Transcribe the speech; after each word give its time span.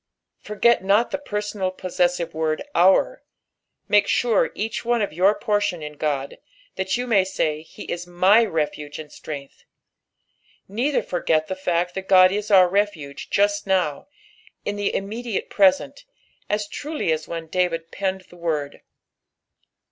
Forget 0.39 0.83
not 0.83 1.11
Che 1.11 1.19
personal 1.23 1.69
possesaive 1.69 2.33
word" 2.33 2.63
out;" 2.89 3.19
make 3.87 4.07
sure 4.07 4.49
each 4.55 4.83
one 4.83 4.99
of 4.99 5.11
jour 5.11 5.35
portion 5.35 5.83
in 5.83 5.93
God, 5.93 6.39
that 6.75 6.97
you 6.97 7.05
may 7.05 7.23
say," 7.23 7.61
He 7.61 7.83
is 7.83 8.07
my 8.07 8.43
refuge 8.43 8.97
and 8.97 9.11
Btrength." 9.11 9.63
Neither 10.67 11.03
forget 11.03 11.45
the 11.47 11.55
fact 11.55 11.93
that 11.93 12.07
God 12.07 12.31
is 12.31 12.49
our 12.49 12.67
refuge 12.67 13.29
just 13.29 13.67
now, 13.67 14.07
in 14.65 14.75
the 14.75 14.91
immediate 14.95 15.51
present, 15.51 16.05
as 16.49 16.67
truly 16.67 17.11
as 17.11 17.27
when 17.27 17.45
David 17.45 17.91
penned 17.91 18.21
the 18.21 18.37
word. 18.37 18.81